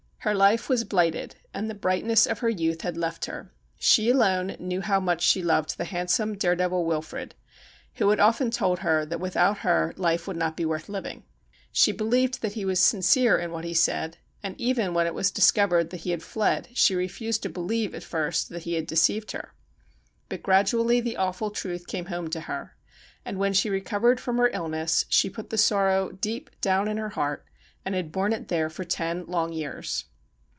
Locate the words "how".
4.81-4.99